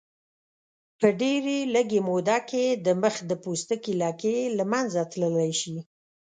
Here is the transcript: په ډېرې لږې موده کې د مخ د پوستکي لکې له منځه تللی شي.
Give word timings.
په 0.99 1.07
ډېرې 1.21 1.57
لږې 1.75 1.99
موده 2.09 2.37
کې 2.49 2.65
د 2.85 2.87
مخ 3.01 3.15
د 3.29 3.31
پوستکي 3.43 3.93
لکې 4.03 4.35
له 4.57 4.63
منځه 4.71 5.01
تللی 5.11 5.51
شي. 5.61 5.77